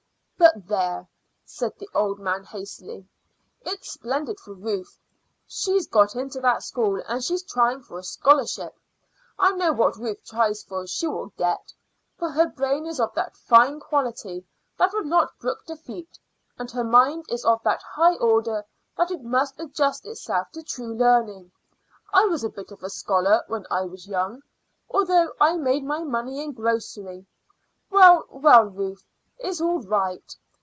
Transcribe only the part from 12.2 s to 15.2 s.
her brain is of that fine quality that could